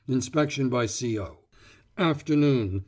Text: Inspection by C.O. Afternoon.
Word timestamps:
Inspection 0.07 0.67
by 0.67 0.87
C.O. 0.87 1.41
Afternoon. 1.95 2.79